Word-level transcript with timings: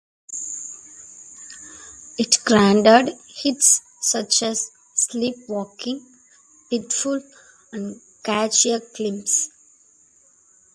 It 2.17 2.39
generated 2.49 3.19
hits 3.27 3.81
such 4.01 4.41
as 4.41 4.71
"Sleepwalking", 4.95 6.03
"Pitiful," 6.71 7.21
and 7.71 8.01
"Caught 8.23 8.65
a 8.65 8.81
Glimpse. 8.97 9.49